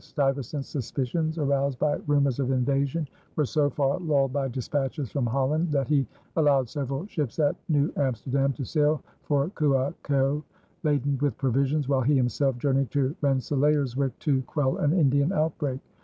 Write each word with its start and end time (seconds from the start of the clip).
Stuyvesant's 0.03 0.67
suspicions, 0.67 1.37
aroused 1.37 1.77
by 1.77 1.99
rumors 2.07 2.39
of 2.39 2.49
invasion, 2.49 3.07
were 3.35 3.45
so 3.45 3.69
far 3.69 3.99
lulled 3.99 4.33
by 4.33 4.47
dispatches 4.47 5.11
from 5.11 5.27
Holland 5.27 5.71
that 5.73 5.87
he 5.87 6.07
allowed 6.37 6.67
several 6.67 7.05
ships 7.05 7.37
at 7.37 7.55
New 7.69 7.93
Amsterdam 7.95 8.51
to 8.53 8.65
sail 8.65 9.03
for 9.21 9.49
Curaçao 9.51 10.41
ladened 10.81 11.21
with 11.21 11.37
provisions, 11.37 11.87
while 11.87 12.01
he 12.01 12.15
himself 12.15 12.57
journeyed 12.57 12.89
to 12.89 13.15
Rensselaerswyck 13.21 14.13
to 14.21 14.41
quell 14.47 14.77
an 14.77 14.91
Indian 14.93 15.31
outbreak. 15.31 15.79